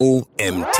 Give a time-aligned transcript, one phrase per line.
[0.00, 0.78] OMT.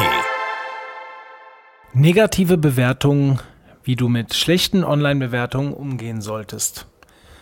[1.93, 3.41] Negative Bewertungen,
[3.83, 6.87] wie du mit schlechten Online-Bewertungen umgehen solltest.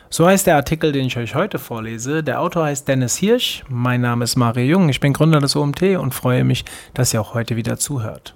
[0.08, 2.22] So heißt der Artikel, den ich euch heute vorlese.
[2.22, 3.62] Der Autor heißt Dennis Hirsch.
[3.68, 4.88] Mein Name ist Mario Jung.
[4.88, 8.35] Ich bin Gründer des OMT und freue mich, dass ihr auch heute wieder zuhört.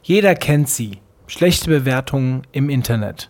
[0.00, 1.00] Jeder kennt sie.
[1.26, 3.28] Schlechte Bewertungen im Internet.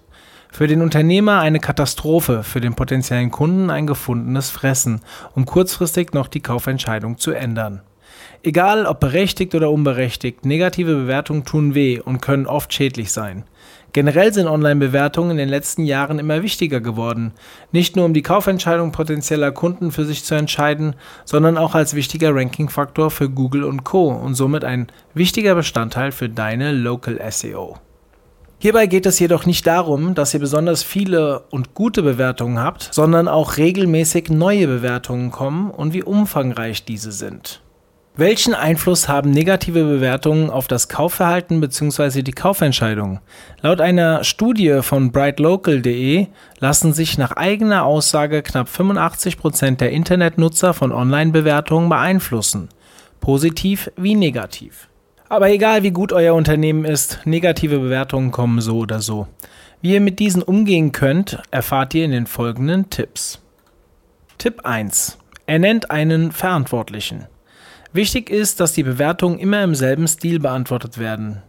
[0.52, 5.00] Für den Unternehmer eine Katastrophe, für den potenziellen Kunden ein gefundenes Fressen,
[5.34, 7.82] um kurzfristig noch die Kaufentscheidung zu ändern.
[8.42, 13.44] Egal ob berechtigt oder unberechtigt, negative Bewertungen tun weh und können oft schädlich sein.
[13.92, 17.32] Generell sind Online-Bewertungen in den letzten Jahren immer wichtiger geworden,
[17.72, 22.34] nicht nur um die Kaufentscheidung potenzieller Kunden für sich zu entscheiden, sondern auch als wichtiger
[22.34, 24.08] Ranking-Faktor für Google und Co.
[24.08, 27.78] und somit ein wichtiger Bestandteil für deine Local SEO.
[28.58, 33.28] Hierbei geht es jedoch nicht darum, dass ihr besonders viele und gute Bewertungen habt, sondern
[33.28, 37.62] auch regelmäßig neue Bewertungen kommen und wie umfangreich diese sind.
[38.18, 42.22] Welchen Einfluss haben negative Bewertungen auf das Kaufverhalten bzw.
[42.22, 43.20] die Kaufentscheidung?
[43.60, 46.28] Laut einer Studie von brightlocal.de
[46.58, 52.70] lassen sich nach eigener Aussage knapp 85 Prozent der Internetnutzer von Online-Bewertungen beeinflussen,
[53.20, 54.88] positiv wie negativ.
[55.28, 59.26] Aber egal wie gut euer Unternehmen ist, negative Bewertungen kommen so oder so.
[59.82, 63.42] Wie ihr mit diesen umgehen könnt, erfahrt ihr in den folgenden Tipps.
[64.38, 65.18] Tipp 1.
[65.44, 67.26] Er nennt einen Verantwortlichen.
[67.96, 71.42] Wichtig ist, dass die Bewertungen immer im selben Stil beantwortet werden.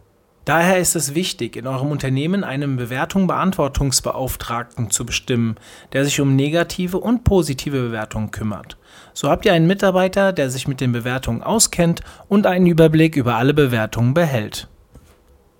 [0.46, 5.56] Daher ist es wichtig, in eurem Unternehmen einen Bewertung-Beantwortungsbeauftragten zu bestimmen,
[5.92, 8.78] der sich um negative und positive Bewertungen kümmert.
[9.12, 13.34] So habt ihr einen Mitarbeiter, der sich mit den Bewertungen auskennt und einen Überblick über
[13.34, 14.68] alle Bewertungen behält.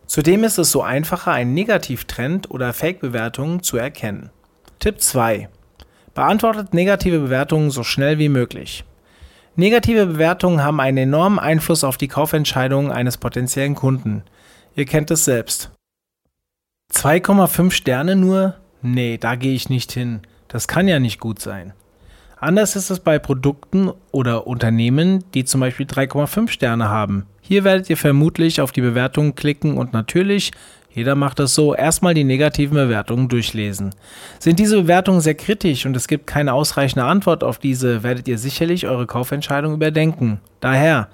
[0.06, 4.30] Zudem ist es so einfacher, einen Negativtrend oder Fake-Bewertungen zu erkennen.
[4.78, 5.50] Tipp 2.
[6.14, 8.84] Beantwortet negative Bewertungen so schnell wie möglich.
[9.58, 14.22] Negative Bewertungen haben einen enormen Einfluss auf die Kaufentscheidungen eines potenziellen Kunden.
[14.76, 15.72] Ihr kennt es selbst.
[16.92, 18.54] 2,5 Sterne nur?
[18.82, 20.20] Nee, da gehe ich nicht hin.
[20.46, 21.72] Das kann ja nicht gut sein.
[22.36, 27.26] Anders ist es bei Produkten oder Unternehmen, die zum Beispiel 3,5 Sterne haben.
[27.40, 30.52] Hier werdet ihr vermutlich auf die Bewertungen klicken und natürlich
[30.90, 33.94] jeder macht es so, erstmal die negativen Bewertungen durchlesen.
[34.38, 38.38] Sind diese Bewertungen sehr kritisch und es gibt keine ausreichende Antwort auf diese, werdet ihr
[38.38, 40.40] sicherlich eure Kaufentscheidung überdenken.
[40.60, 41.08] Daher,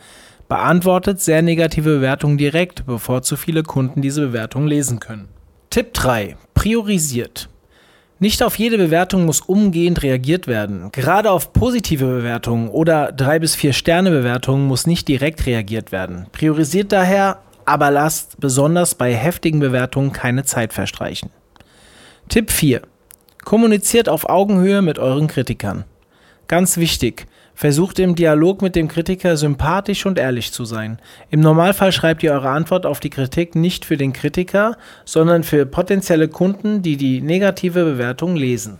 [0.48, 5.28] beantwortet sehr negative Bewertungen direkt, bevor zu viele Kunden diese Bewertungen lesen können.
[5.70, 6.36] Tipp 3.
[6.54, 7.48] Priorisiert.
[8.20, 10.90] Nicht auf jede Bewertung muss umgehend reagiert werden.
[10.92, 16.26] Gerade auf positive Bewertungen oder 3 bis 4 Sterne Bewertungen muss nicht direkt reagiert werden.
[16.30, 21.30] Priorisiert daher aber lasst besonders bei heftigen Bewertungen keine Zeit verstreichen.
[22.28, 22.82] Tipp 4.
[23.44, 25.84] Kommuniziert auf Augenhöhe mit euren Kritikern.
[26.48, 30.98] Ganz wichtig, versucht im Dialog mit dem Kritiker sympathisch und ehrlich zu sein.
[31.30, 35.66] Im Normalfall schreibt ihr eure Antwort auf die Kritik nicht für den Kritiker, sondern für
[35.66, 38.78] potenzielle Kunden, die die negative Bewertung lesen.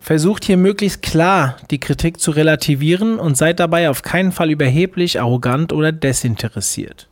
[0.00, 5.20] Versucht hier möglichst klar die Kritik zu relativieren und seid dabei auf keinen Fall überheblich,
[5.20, 7.08] arrogant oder desinteressiert.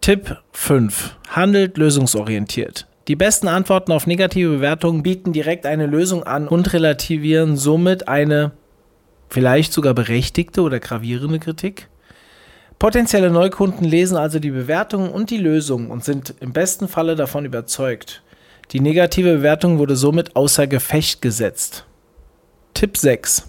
[0.00, 1.14] Tipp 5.
[1.28, 2.86] Handelt lösungsorientiert.
[3.06, 8.52] Die besten Antworten auf negative Bewertungen bieten direkt eine Lösung an und relativieren somit eine
[9.28, 11.88] vielleicht sogar berechtigte oder gravierende Kritik.
[12.78, 17.44] Potenzielle Neukunden lesen also die Bewertungen und die Lösung und sind im besten Falle davon
[17.44, 18.22] überzeugt.
[18.70, 21.84] Die negative Bewertung wurde somit außer Gefecht gesetzt.
[22.72, 23.48] Tipp 6.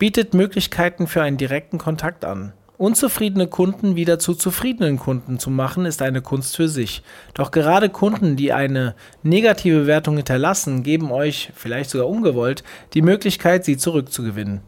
[0.00, 2.52] Bietet Möglichkeiten für einen direkten Kontakt an.
[2.78, 7.02] Unzufriedene Kunden wieder zu zufriedenen Kunden zu machen, ist eine Kunst für sich.
[7.34, 13.64] Doch gerade Kunden, die eine negative Bewertung hinterlassen, geben euch, vielleicht sogar ungewollt, die Möglichkeit,
[13.64, 14.62] sie zurückzugewinnen.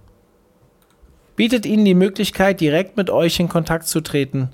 [1.35, 4.51] Bietet ihnen die Möglichkeit, direkt mit euch in Kontakt zu treten.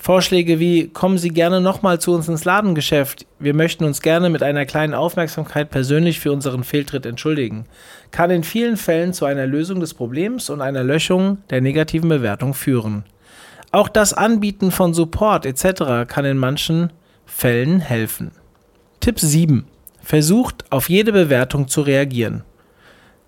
[0.00, 3.26] Vorschläge wie kommen Sie gerne nochmal zu uns ins Ladengeschäft.
[3.40, 7.66] Wir möchten uns gerne mit einer kleinen Aufmerksamkeit persönlich für unseren Fehltritt entschuldigen,
[8.12, 12.54] kann in vielen Fällen zu einer Lösung des Problems und einer Löschung der negativen Bewertung
[12.54, 13.04] führen.
[13.72, 16.08] Auch das Anbieten von Support etc.
[16.08, 16.92] kann in manchen
[17.26, 18.30] Fällen helfen.
[19.00, 19.66] Tipp 7.
[20.00, 22.44] Versucht auf jede Bewertung zu reagieren.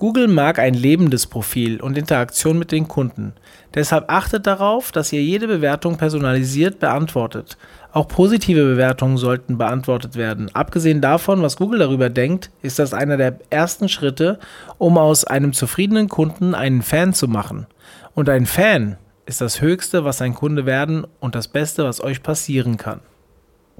[0.00, 3.34] Google mag ein lebendes Profil und Interaktion mit den Kunden.
[3.74, 7.58] Deshalb achtet darauf, dass ihr jede Bewertung personalisiert beantwortet.
[7.92, 10.48] Auch positive Bewertungen sollten beantwortet werden.
[10.54, 14.38] Abgesehen davon, was Google darüber denkt, ist das einer der ersten Schritte,
[14.78, 17.66] um aus einem zufriedenen Kunden einen Fan zu machen.
[18.14, 22.22] Und ein Fan ist das Höchste, was ein Kunde werden und das Beste, was euch
[22.22, 23.00] passieren kann.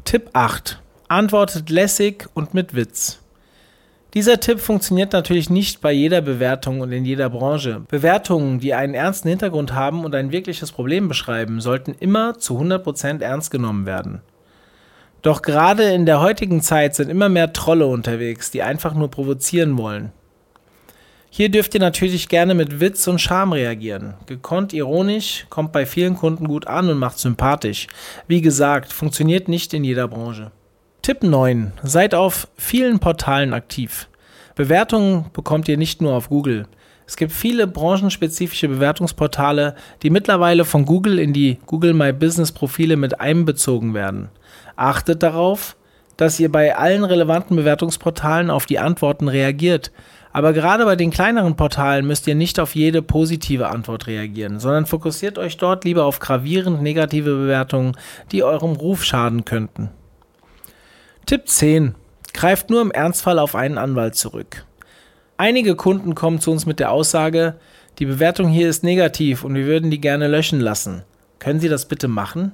[0.04, 0.82] Tipp 8.
[1.08, 3.19] Antwortet lässig und mit Witz.
[4.14, 7.82] Dieser Tipp funktioniert natürlich nicht bei jeder Bewertung und in jeder Branche.
[7.88, 13.22] Bewertungen, die einen ernsten Hintergrund haben und ein wirkliches Problem beschreiben, sollten immer zu 100%
[13.22, 14.20] ernst genommen werden.
[15.22, 19.78] Doch gerade in der heutigen Zeit sind immer mehr Trolle unterwegs, die einfach nur provozieren
[19.78, 20.10] wollen.
[21.32, 24.14] Hier dürft ihr natürlich gerne mit Witz und Charme reagieren.
[24.26, 27.86] Gekonnt ironisch, kommt bei vielen Kunden gut an und macht sympathisch.
[28.26, 30.50] Wie gesagt, funktioniert nicht in jeder Branche.
[31.02, 31.72] Tipp 9.
[31.82, 34.10] Seid auf vielen Portalen aktiv.
[34.54, 36.66] Bewertungen bekommt ihr nicht nur auf Google.
[37.06, 42.98] Es gibt viele branchenspezifische Bewertungsportale, die mittlerweile von Google in die Google My Business Profile
[42.98, 44.28] mit einbezogen werden.
[44.76, 45.74] Achtet darauf,
[46.18, 49.92] dass ihr bei allen relevanten Bewertungsportalen auf die Antworten reagiert.
[50.34, 54.84] Aber gerade bei den kleineren Portalen müsst ihr nicht auf jede positive Antwort reagieren, sondern
[54.84, 57.96] fokussiert euch dort lieber auf gravierend negative Bewertungen,
[58.32, 59.88] die eurem Ruf schaden könnten.
[61.30, 61.94] Tipp 10.
[62.34, 64.64] Greift nur im Ernstfall auf einen Anwalt zurück.
[65.36, 67.54] Einige Kunden kommen zu uns mit der Aussage,
[68.00, 71.04] die Bewertung hier ist negativ und wir würden die gerne löschen lassen.
[71.38, 72.50] Können Sie das bitte machen?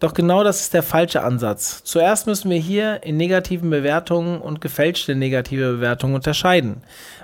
[0.00, 1.84] Doch genau das ist der falsche Ansatz.
[1.84, 6.80] Zuerst müssen wir hier in negativen Bewertungen und gefälschte negative Bewertungen unterscheiden.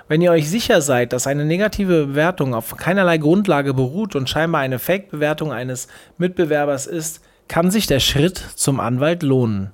[0.07, 4.61] Wenn ihr euch sicher seid, dass eine negative Bewertung auf keinerlei Grundlage beruht und scheinbar
[4.61, 5.87] eine Fake-Bewertung eines
[6.19, 9.71] Mitbewerbers ist, kann sich der Schritt zum Anwalt lohnen.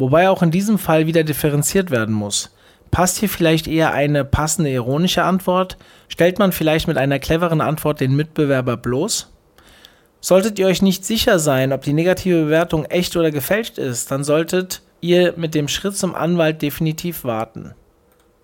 [0.00, 2.54] Wobei auch in diesem Fall wieder differenziert werden muss.
[2.90, 5.76] Passt hier vielleicht eher eine passende ironische Antwort?
[6.08, 9.30] Stellt man vielleicht mit einer cleveren Antwort den Mitbewerber bloß?
[10.22, 14.24] Solltet ihr euch nicht sicher sein, ob die negative Bewertung echt oder gefälscht ist, dann
[14.24, 17.74] solltet ihr mit dem Schritt zum Anwalt definitiv warten.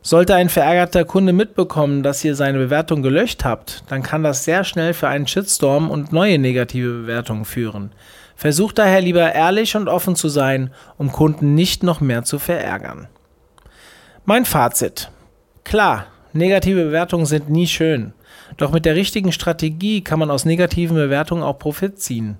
[0.02, 4.62] Sollte ein verärgerter Kunde mitbekommen, dass ihr seine Bewertung gelöscht habt, dann kann das sehr
[4.62, 7.92] schnell für einen Shitstorm und neue negative Bewertungen führen.
[8.36, 13.08] Versucht daher lieber ehrlich und offen zu sein, um Kunden nicht noch mehr zu verärgern.
[14.26, 15.10] Mein Fazit.
[15.64, 18.12] Klar, negative Bewertungen sind nie schön.
[18.58, 22.36] Doch mit der richtigen Strategie kann man aus negativen Bewertungen auch Profit ziehen.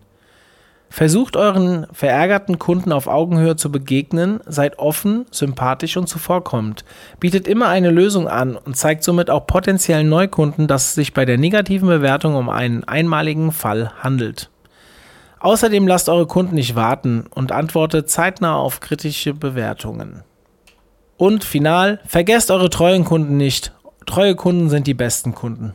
[0.89, 6.85] Versucht euren verärgerten Kunden auf Augenhöhe zu begegnen, seid offen, sympathisch und zuvorkommend.
[7.19, 11.25] Bietet immer eine Lösung an und zeigt somit auch potenziellen Neukunden, dass es sich bei
[11.25, 14.51] der negativen Bewertung um einen einmaligen Fall handelt.
[15.39, 20.23] Außerdem lasst eure Kunden nicht warten und antwortet zeitnah auf kritische Bewertungen.
[21.17, 23.73] Und final, vergesst eure treuen Kunden nicht.
[24.07, 25.75] Treue Kunden sind die besten Kunden.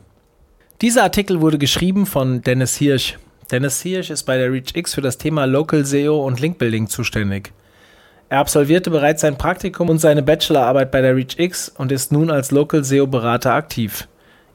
[0.81, 3.17] Dieser Artikel wurde geschrieben von Dennis Hirsch.
[3.51, 7.53] Dennis Hirsch ist bei der ReachX für das Thema Local SEO und Linkbuilding zuständig.
[8.29, 12.51] Er absolvierte bereits sein Praktikum und seine Bachelorarbeit bei der ReachX und ist nun als
[12.51, 14.07] Local SEO Berater aktiv.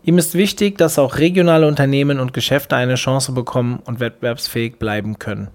[0.07, 5.19] Ihm ist wichtig, dass auch regionale Unternehmen und Geschäfte eine Chance bekommen und wettbewerbsfähig bleiben
[5.19, 5.49] können.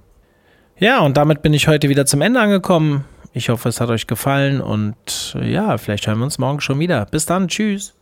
[0.77, 3.05] Ja, und damit bin ich heute wieder zum Ende angekommen.
[3.31, 7.05] Ich hoffe, es hat euch gefallen und ja, vielleicht hören wir uns morgen schon wieder.
[7.05, 7.93] Bis dann, tschüss.